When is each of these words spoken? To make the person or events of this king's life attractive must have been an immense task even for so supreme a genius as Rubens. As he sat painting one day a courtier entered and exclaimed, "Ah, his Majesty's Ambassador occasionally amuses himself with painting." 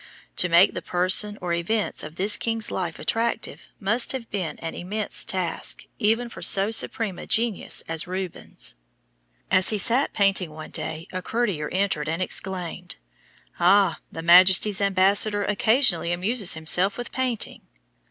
To 0.37 0.49
make 0.49 0.73
the 0.73 0.81
person 0.81 1.37
or 1.41 1.53
events 1.53 2.01
of 2.01 2.15
this 2.15 2.35
king's 2.35 2.71
life 2.71 2.97
attractive 2.97 3.67
must 3.79 4.13
have 4.13 4.31
been 4.31 4.57
an 4.57 4.73
immense 4.73 5.23
task 5.23 5.83
even 5.99 6.27
for 6.27 6.41
so 6.41 6.71
supreme 6.71 7.19
a 7.19 7.27
genius 7.27 7.83
as 7.87 8.07
Rubens. 8.07 8.73
As 9.51 9.69
he 9.69 9.77
sat 9.77 10.11
painting 10.11 10.49
one 10.49 10.71
day 10.71 11.07
a 11.11 11.21
courtier 11.21 11.69
entered 11.69 12.09
and 12.09 12.19
exclaimed, 12.19 12.95
"Ah, 13.59 13.99
his 14.11 14.23
Majesty's 14.23 14.81
Ambassador 14.81 15.43
occasionally 15.45 16.11
amuses 16.11 16.55
himself 16.55 16.97
with 16.97 17.11
painting." 17.11 17.67